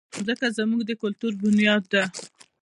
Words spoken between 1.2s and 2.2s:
بنیاد ده.